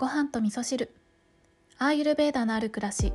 [0.00, 0.94] ご飯と味噌汁。
[1.76, 3.12] アーユルベーダのある暮らし。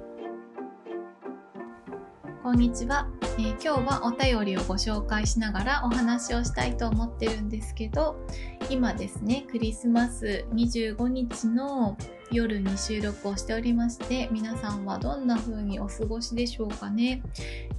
[2.44, 3.08] こんにちは、
[3.40, 8.24] えー、今日はお便りをご紹介しながらお話をしたいと思ってるんですけど
[8.70, 11.98] 今ですねクリスマス25日の
[12.32, 17.22] 夜に収録をしておりまして皆さんはどんな風にお過ごしでしょうかね、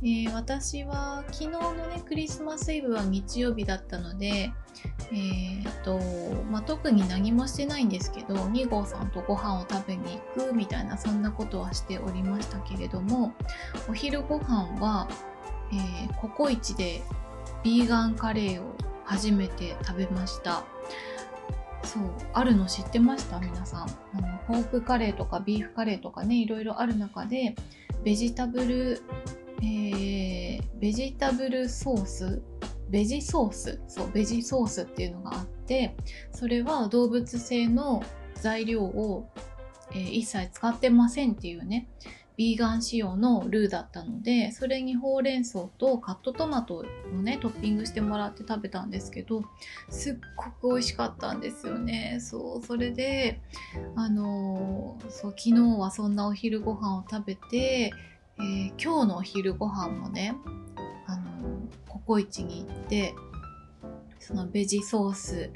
[0.02, 4.52] えー、私は昨日のねクリスマスイブは日曜日だったので
[5.12, 5.98] えーと
[6.50, 13.32] まあ、特に何もしてないんですけど2号さんとご飯を食べに行くみたいなそんなことはしておりましたけれども
[13.88, 15.08] お昼ご飯は、
[15.72, 17.02] えー、ココイチで
[17.62, 18.74] ビーガンカレーを
[19.04, 20.64] 初めて食べました。
[21.86, 22.02] そう
[22.34, 23.38] あるの知ってました？
[23.38, 23.80] 皆さん。
[23.82, 27.54] あのポークカレーとかビーフカレーとかねいろいろある中で
[28.04, 29.02] ベジタブル、
[29.62, 32.42] えー、ベジタブルソース
[32.90, 33.80] ベジソース？
[33.88, 35.96] そうベジソースっていうのがあって
[36.32, 38.02] それは動物性の
[38.34, 39.28] 材料を、
[39.92, 41.88] えー、一切使ってませんっていうね。
[42.36, 46.84] ビーガン仕様のルーだったのでそれにほうれん草とカットトマトを
[47.22, 49.42] ねトッピングしてもらって食べたんですけど
[49.88, 52.18] すっごく美味しかったんですよね。
[52.20, 53.40] そうそれで
[53.94, 57.92] あのー、そう昨日はそんなお昼ご飯を食べて、
[58.38, 60.36] えー、今日のお昼ご飯もね
[61.06, 61.22] あの
[61.88, 63.14] ココイチに行って
[64.18, 65.50] そのベジソース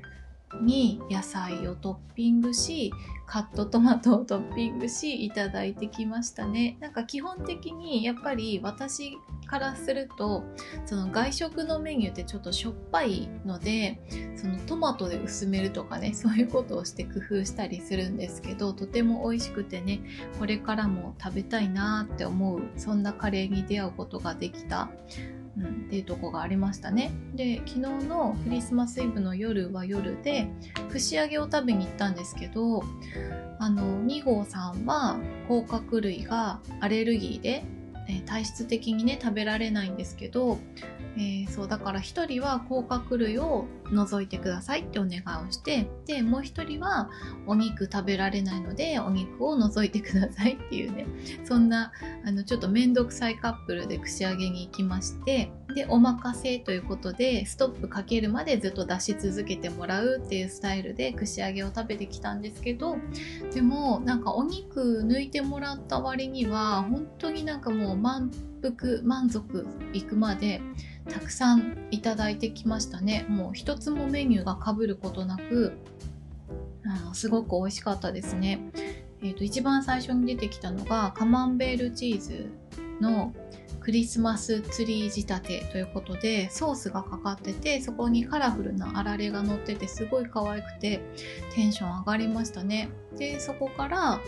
[0.61, 2.93] に野菜をトッピングし
[3.27, 6.77] カットトマトをトッピングしいただいてきましたね。
[6.81, 10.45] なんか基本的にやっぱり私からすると
[10.85, 14.01] その外食のメニューってちょっとしょっぱいので
[14.37, 20.01] そのトマトで薄めるとかねそういうことをして工夫したりするんですけどとても美味しくてね
[20.39, 24.89] これからも食べたいなって思うそんなカレーに出会うことができた、
[25.69, 27.11] っていうとこがありましたね。
[27.35, 30.49] で昨日のクリスマスイブの夜は夜で
[30.91, 32.83] 串揚げを食べに行ったんですけど
[33.59, 37.65] あの2号さんは甲殻類がアレルギーで、
[38.09, 40.59] え体質的にね食べられないんですけど
[41.17, 47.11] えー、そうだから1人は甲殻類を除いてくださいってお願いをしてでもう1人は
[47.47, 51.07] お肉食べられないのでお肉を除いてくださいっていうね
[51.45, 51.93] そんな
[52.25, 62.97] あのちょっと面倒くさいカップルで串揚げに行きましてでお任せということでストップかけるまでずっと出し続けてもらうっていうスタイルで串揚げを食べてきたんですけど
[63.55, 68.31] でもなんかお肉抜いてもらった割には本当になんかもう満
[68.63, 70.61] 腹満足いくまで
[71.09, 73.27] たくさんいただいてきましたね。
[73.29, 75.73] もう一つもメニューがかぶることなく
[76.87, 78.61] あすごく美味しかったですね。
[79.23, 82.51] えーと、一番最初に出てきたのがカマンベールチーズ
[83.01, 83.35] の
[83.81, 91.01] クリスマスツリー仕立てということでソースがかかっててそこにカラフルなあられが乗っててすごい可愛くて
[91.55, 92.91] テンション上がりましたね。
[93.17, 94.21] でそこから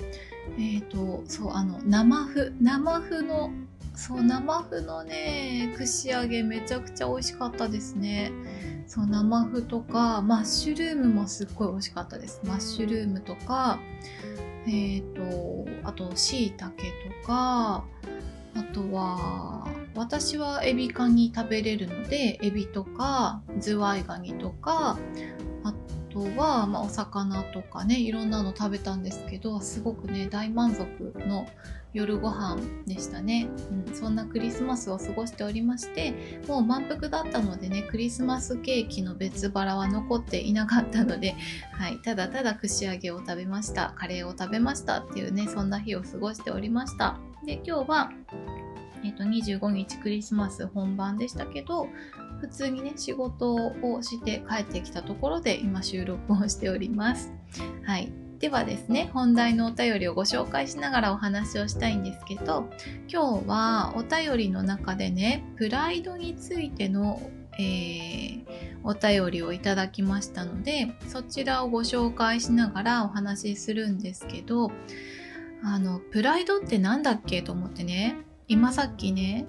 [0.58, 3.50] え、ー、とそうあの生麩生麩の
[3.94, 8.32] そう生麩のね串揚げめちゃくちゃ美味しかったですね。
[8.86, 12.40] そう生麩とかマッシュルームもすっごい美味しかったです。
[12.44, 13.78] マッシュルームとか
[14.66, 16.84] え、ー、とあとしいたけ
[17.22, 17.84] とか
[18.54, 24.98] あとは私はエビカニ食べれるのでエビとかズワイガニとか
[26.36, 30.86] は、まあ、お魚とかねいろんなの食べたんですけどすごくね大満足
[31.26, 31.46] の
[31.92, 33.48] 夜ご飯でしたね、
[33.88, 41.34] うん、そんなクリスマスを過ごしておりましてもう満腹だったのでねクリスマスケーキの別腹は残っていなかったので、
[41.72, 47.18] はい、ただただ串揚げを食べましたカレーを食べましたっていうねそんな日を過ごしておりました。
[47.44, 48.12] で今日は
[49.04, 51.88] えーと、25日クリスマス本番でしたけど
[52.42, 57.32] 普通にね仕事をして帰ってきたところで今収録をしております。
[57.84, 62.68] はいではですね本題のお便りをご紹介しながらお話をしたいんですけど
[63.08, 67.22] 今日はお便りの中でねプライドについての、
[67.60, 68.44] えー、
[68.82, 74.72] お便りをいただきましたのでそちらをご紹介しながらお話しするんですけど
[75.62, 78.16] あのプライドって何だっけと思ってね
[78.52, 79.46] 今さっきね、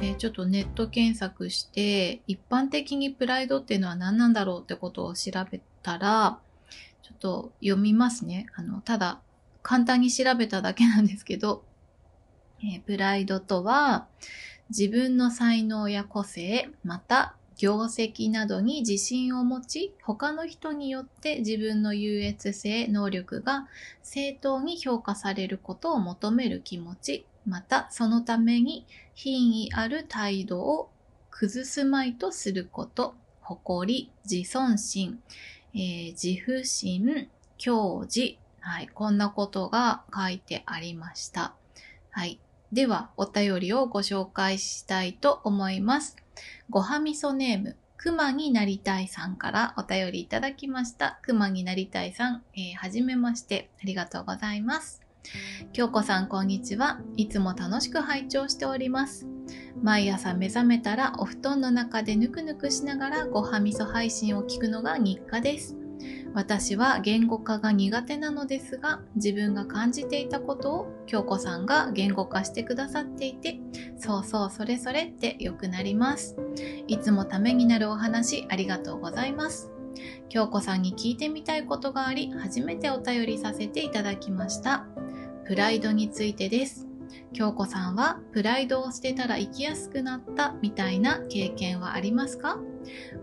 [0.00, 6.38] え、ちょっとネット検索して一般的にプライドっていうのは何なんだろうってことを調べたら
[7.02, 8.46] ちょっと読みますね。
[8.54, 9.20] あの、ただ、
[9.62, 11.64] 簡単に調べただけなんですけど、
[12.60, 14.06] えー、プライドとは、
[14.70, 23.66] 自分の才能や個性、また、業績などに自信を持ち、他の人によって自分の優越性、能力が
[24.04, 30.90] 正当に評価されることを求める気持ち、また、そのために品位ある態度を
[31.30, 35.20] 崩すまいとすること、誇り、自尊心、
[35.74, 41.54] えー、自負心、矜持、はい、こんなことが書いてありました。
[42.10, 42.40] はい。
[42.72, 46.16] では、お便りをご紹介したいと思います。
[46.70, 51.18] ごはみそネーム、くまになりたいさんからお便りいただきました。
[51.22, 55.03] くまになりたいさん、えー、はじめまして、ありがとうございます。
[55.72, 57.00] 京子さん、こんにちは。
[57.16, 59.26] いつも楽しく拝聴しております。
[59.82, 65.76] 毎朝目覚めたらお布団の中でぬくぬくしながらごはみそ配信を聞くのが日課です。
[66.34, 73.60] 私は言語化が苦手なのですが自分が感じていたことを京子さんが言語化してくださっていて
[73.96, 76.36] そうそうそれそれってよくなります
[76.88, 79.70] いつもためになるお話ありがとうございます
[80.28, 84.86] 京子さんに聞いてみたいことがあり初めてお便りさせていただきました
[85.46, 86.86] プライドについてです。
[87.32, 92.58] 京子さんはプライドを捨てたら生きやすくなったみたいな経験はありますか？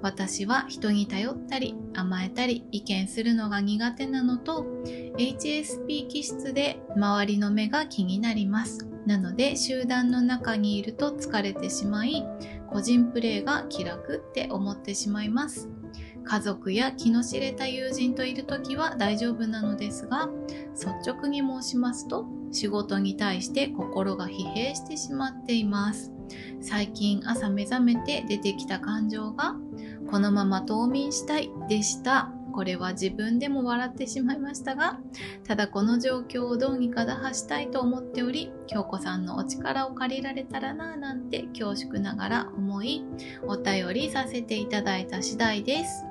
[0.01, 4.65] 私は人に頼ったり甘えたり意見するのが苦手なのと
[5.17, 8.87] HSP 気質で周りの目が気になります。
[9.05, 12.23] なので集団の中にいると疲れてしまい
[12.69, 15.69] 個人プレーが気楽って思ってしまいます。
[16.23, 20.29] 家族や気の知れた友人といる時は大丈夫なのですが
[20.73, 26.11] 率直に申しますと仕事に対して心が疲弊してしまっています。
[26.61, 29.55] 最近朝目覚めて出てきた感情が
[30.09, 32.31] このまま冬眠したいでした。
[32.51, 34.99] これは自分でも笑ってしまいましたが
[35.47, 43.05] ただこの状況をどうにか打破したいと思っており京子さんのお力を借りられたらなぁなんて恐縮ながら思い
[43.43, 46.10] お便りさせていただいた次第です。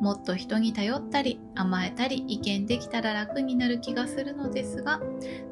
[0.00, 5.00] もっと人に頼ったり甘えたり意見できたら楽になる気がするのですが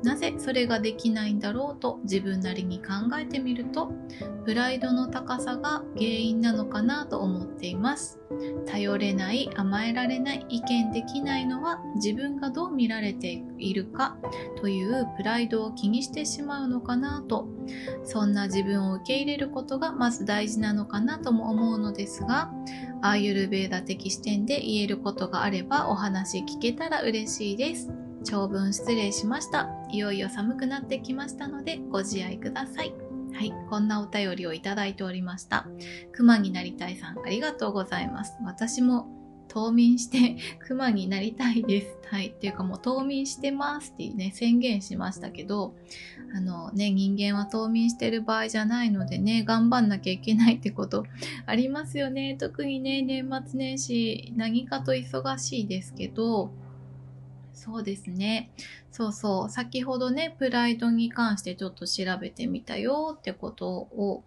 [0.03, 3.93] なぜそれができないんだろうと自分なりに考えてみると
[4.45, 8.21] プライドの高さが原因なのかなと思っています。
[8.67, 14.17] 頼れない甘えられない意見できないのは自分がどう見られているか
[14.61, 17.47] というプライドを気にしてしまうのかなと
[18.03, 22.51] そんな自分を受け入れることがまず大事なのかなとも思うのですが
[23.03, 27.91] アーユルベーダ的視点点で言えることがあればお話聞けたら嬉しいです
[28.25, 32.95] 長文失礼しましたいよいよ寒くなってきましたのでご自愛ください
[33.33, 35.67] はい、こんなお便りをいただいておりました。
[36.13, 38.37] 熊になりたいさん、ありがとうございます。
[38.45, 39.09] 私も
[39.55, 40.37] 冬眠して
[40.67, 41.97] 熊になりたいです。
[42.11, 42.27] はい。
[42.29, 45.75] っていうかもう冬眠してますってね、宣言しましたけど、
[46.35, 51.07] あのね、人間は冬眠してる場合じゃないのでね、頑張んなきゃいけないってこと
[51.47, 52.37] ありますよね。
[52.37, 56.51] 特にね、年末年始何かと忙しいですけど、
[57.65, 58.51] そうですね。
[58.91, 59.51] そうそう。
[59.51, 64.23] 先ほどね、プライドに関してちょっと調べてみたよってことを、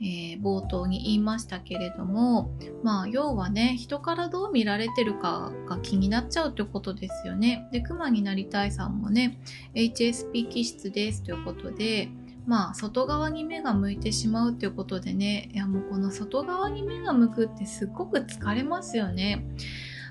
[0.00, 2.52] えー、冒頭に言いましたけれども、
[2.84, 7.68] まあ、要はね、人からどう見られてるかが気になっちゃうってことですよね。
[7.72, 9.40] で、熊になりたいさんもね、
[9.74, 12.08] HSP 気質ですということで、
[12.46, 19.44] まあ、外側に目が向いてしまうっていうことでね、いやもうこの外側に目が向くってすっごく疲れますよね。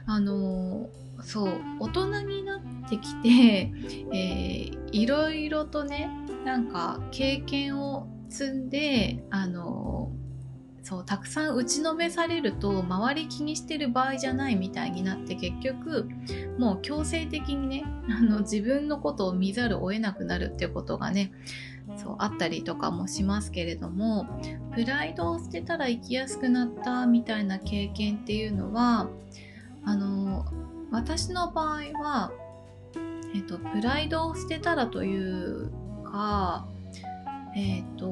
[0.06, 3.72] あのーそう大人になってきて、
[4.14, 6.10] えー、いろいろとね
[6.46, 10.12] なんか経験を積んであの
[10.86, 16.08] そうたくさん打ちのめされると周り気にしてる場合じゃないみたいになって結局
[16.60, 21.32] もう強制的にね あの自分のことを見ざるを得なくなるっていうことがね
[21.98, 24.28] そうあったりとかもしますけれども
[24.76, 29.10] プライドを捨てたら生きやすくなったみたいな経験っていうのは
[29.84, 30.46] あの
[30.92, 32.32] 私の場合は、
[33.34, 35.72] えっ、と、プライドを捨てたらという
[36.04, 36.68] か、
[37.56, 38.08] えっ、と、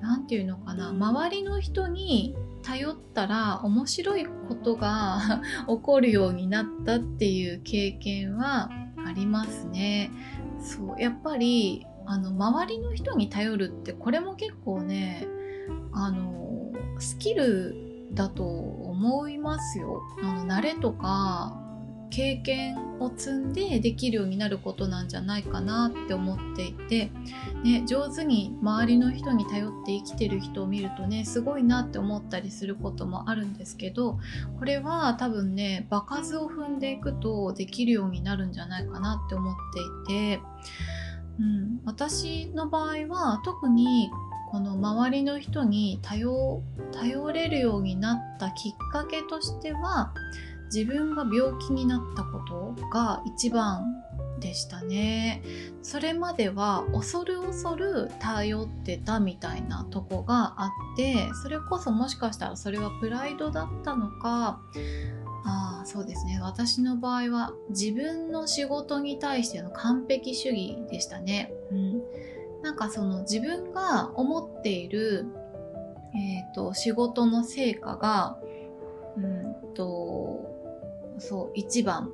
[0.00, 8.70] なんていうのかな、周りの人に頼ったら面白いことが 起こるようになったっていう経験は
[9.06, 10.10] ありますね。
[10.60, 15.26] そう、やっぱり、あの、周りの人に頼るってこれも結構ね、
[15.92, 17.83] あの、スキル
[18.14, 20.02] だと思いますよ。
[20.22, 21.60] あの慣れとか
[22.14, 27.10] 経験を積んでできるようになることなんじゃないかなって思っていて、
[27.64, 34.20] ね、上手に周りの人に頼って生きてる人を見るとねすごいなって思ったりすることもあるんですけど
[34.60, 39.54] これは多分ね場数を踏んでいくとできるようになるんじゃないかなって思っ
[40.06, 40.40] ていて、
[41.40, 44.08] うん、私の場合は特に
[44.54, 50.14] この周りの人に頼頼れるようになったきっかけとしては
[50.72, 54.00] 自分が病気になったことが一番
[54.38, 55.42] でしたね。
[55.82, 64.60] それまでは恐る恐る頼ってたみたいなとこがあってそれこそもしかしたらそれはプライドだったのか
[65.44, 66.38] あそうですね。
[66.40, 71.52] 私の場合は自分の仕事に対しての完璧主義でしたね。
[71.72, 72.02] うん、
[72.64, 75.26] なんかその自分が思っている、
[76.16, 78.38] えーと、仕事の成果が
[79.18, 80.50] うんと
[81.18, 82.10] そう一番。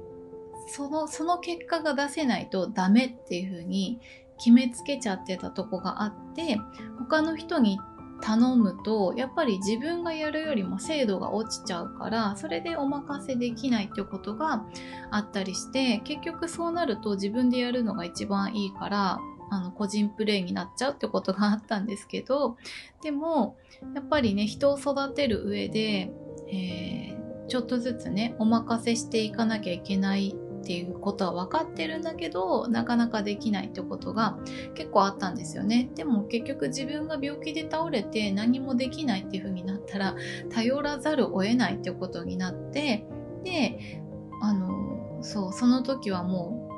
[0.66, 4.00] そのその結果が出せないとダメっていう風に
[4.38, 6.59] 決めつけちゃってたとこがあって
[6.99, 7.80] 他の人に
[8.21, 14.64] 頼むとやっぱり自分がやるよりも精度が落ちちゃうからそれでお任せできないってことが
[15.11, 19.19] あったりして結局そうなると自分でやるのが一番いいから
[19.50, 22.57] あの個人プレイになっちゃうってことがあったんですけど
[23.02, 23.57] でも
[23.95, 26.11] やっぱりね人を育てる上で、
[26.49, 34.38] えー、ちょっとずつねお任せしていかなきゃいけないっていうことは分かってるんだけどなかなかできないってことが
[34.75, 35.90] 結構あったんですよね。
[35.95, 40.14] でも結局自分が病気で倒れて何もできないっていう風になったら
[40.50, 43.07] 頼らざるを得ないってことになって
[43.42, 44.02] で
[44.42, 46.69] あのそうその時はも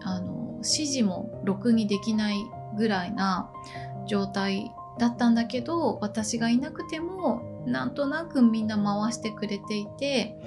[0.00, 2.38] うあの指示もろくにできない
[2.76, 3.50] ぐらいな
[4.06, 10.38] 状態だったんだけど私がいなくてもなんとなくみんな回してくれていて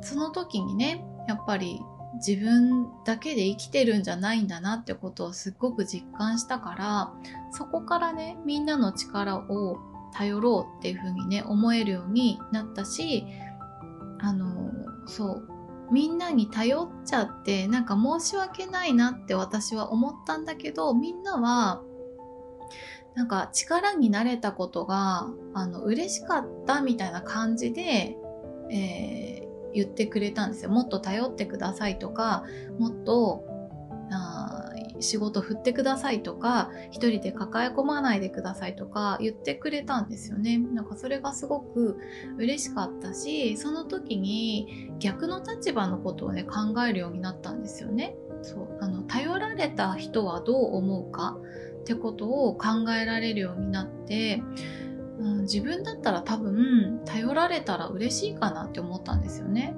[0.00, 1.80] その時にねやっぱり
[2.14, 7.12] 自分だけで生きてるんじゃないんだなってことをすっごく実感したから
[7.52, 9.78] そこからねみんなの力を
[10.14, 13.26] 頼ろうっていう風にね思えるようになったし
[14.18, 14.72] あの
[15.06, 15.48] そう
[15.90, 21.82] みんなに頼っちゃってなんか申し訳ないなって私は思ったんだけどみんなは
[23.14, 28.16] なんか力になれたことがあの嬉しかったみたいな感じで、
[28.70, 30.70] えー、言ってくれたんですよ。
[30.70, 32.44] もっと頼ってくださいとか、
[32.78, 33.45] もっと
[35.00, 40.58] 仕事振ってくださいとか、一人で抱え込まないでくださいとか言ってくれたんですよね。
[40.58, 41.98] なんかそれがすごく
[42.38, 48.16] 嬉しかったし、その時に逆の立場のことをね、考えるようになったんですよね。
[48.42, 51.36] そう、あの、頼られた人はどう思うか
[51.80, 54.42] ってことを考えられるようになって、
[55.18, 59.74] うん、自分だったら多分頼られたら嬉しいかなって思ったんですよね。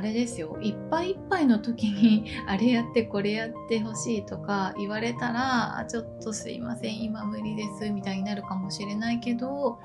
[0.00, 0.56] あれですよ。
[0.62, 9.78] いっぱいいっぱいの時に あれやってこれやってほしいとか言われたらちょっとすいません今無理ですみたいになるかもしれないけど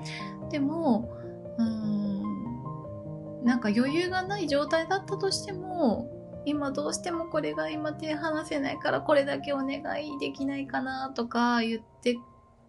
[0.48, 1.10] でも
[1.58, 6.10] うーんなんか余裕がない状態だったとしても
[6.46, 12.18] 今どうしてもこれが今手離せないからこれだけお願いできないかなとか言って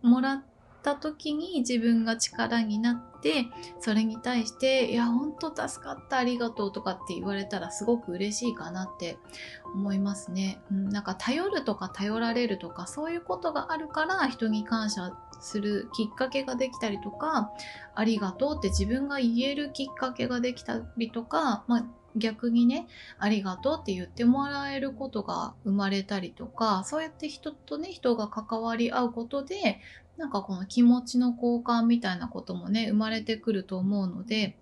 [0.01, 3.48] もらってた時に自分が力になって
[3.79, 9.17] それに対して「いやほんと助かったありがとう」とかって言われたらすごく嬉しいかなって
[9.74, 10.62] 思いますね。
[10.72, 17.51] うん、なんか頼るとか頼られるとかそういうことがあるから人に感謝するきっかけができたりとか
[17.96, 22.88] ありがとうって自分が言えるきっかけができたりとか、まあ、逆にね
[23.19, 29.79] ありがとうって言ってもらえることが生まれたりとかそうやって人とね人が関わり合うことで
[30.18, 34.58] なんかこの気持ちの交換みたいなこともね生まれてくると思うので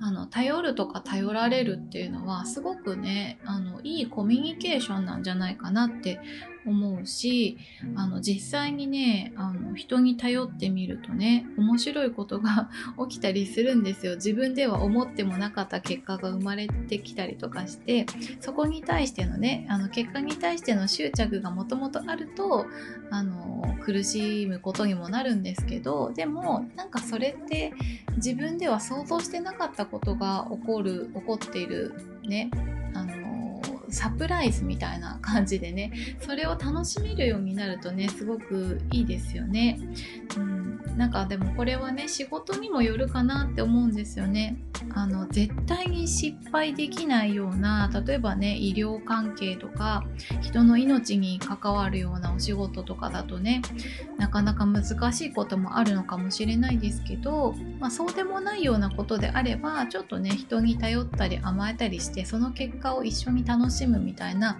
[0.00, 6.18] あの頼るとか頼られるっていうのはすごくねあのいいコミュニケーションなんじゃないかなって
[6.66, 7.58] 思うし
[7.96, 12.70] あの実際にねあの人に頼ってみるとね面白いことが
[13.08, 14.16] 起きたりするんですよ。
[14.16, 18.06] 自分では思ってもなかった結果が生まれてきたりとかして
[18.40, 22.66] そこに対してのねあの結果に対しての執着がもともとあると
[23.10, 27.72] あの苦しむことにもなるんですけどでもなんかそれって
[28.16, 32.50] 自分では想像してなかったことが起こる起こっているね
[33.92, 39.78] サプライズみたいな感じでねそれを楽しめるようになるとねすごくいいですよね。
[40.36, 40.62] うん
[40.96, 44.56] なんかでもこれはね仕事にもよるかなって思うんですよね。
[44.94, 50.04] あの絶対に失敗できないような例えばね医療関係とか
[50.40, 53.62] 人の命に関わるようなお仕事とかだとね
[54.18, 64.58] なかなか難しいこともあるのかもしれないですけど、まあ、そうでもないようなことであればちょっとね人に頼ったり甘えたりしてその結果を一緒に楽しむみたいな、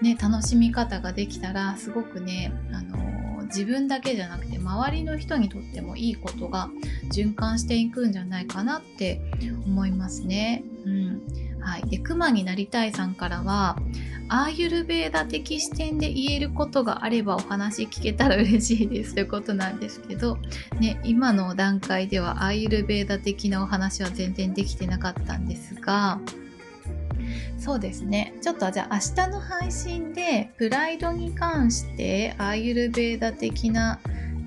[0.00, 6.68] ね、楽しみ方ができたらすごくねあの自分だけじゃなくて周りの人にとってもいいことが
[7.12, 9.20] 循環していくんじゃないかなって
[9.64, 10.62] 思いますね。
[10.84, 11.22] うん。
[11.60, 13.76] はい、で熊になりたいさんからは
[14.28, 19.14] アーユルベーダ的視点で言えることがあればお話聞けたら嬉しいです。
[19.14, 20.38] ということなんですけど、
[20.78, 26.20] ね、今の段階ではアーユルベーダ的なお話は全然できてなかったんですが
[27.58, 28.34] そうですね。
[28.40, 33.98] ちょっとじゃあ明日の配信でプライドに関してアーユルベーダ的な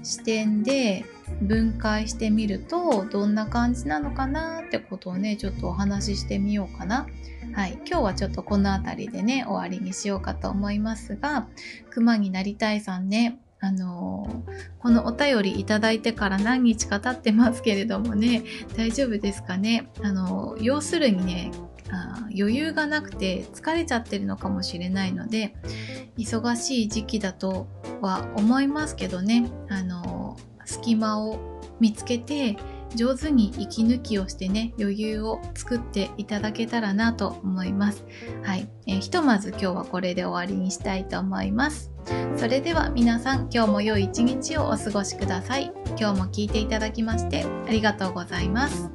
[0.03, 1.05] 視点で
[1.41, 7.07] 分解してみるとどんな感じなのかなってことをねちょっとお話ししてみようかな。
[7.53, 11.47] はい、今日はちょっとこの辺りでね終わりにしようかと思いますが
[11.89, 14.43] 熊になりたいさんねあの
[14.79, 18.43] このお便りいただいてから何日か経ってますけれどもね
[18.77, 19.89] 大丈夫ですかね？
[20.01, 21.51] あの要するにね
[22.37, 25.55] 余裕がなくて疲れちゃってるのかもしれないので
[26.17, 27.67] 忙しい時期だと
[28.01, 29.49] は思いますけどね。
[29.69, 32.57] あの隙間を見つけて
[32.95, 38.05] 上手に息抜きをしてね余裕を作っていただけたらなと思います。
[38.43, 41.91] はい、えー、ひとまず今日はこれで終わりにしたいと思います。
[42.35, 45.71] それでは皆さん今日も良い一日をお過ごしください。
[45.99, 48.89] 今日も聞いていただきましてありがとうございます。